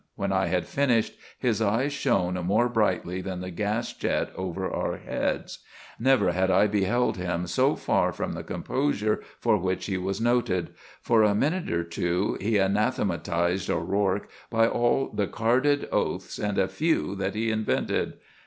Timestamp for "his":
1.37-1.61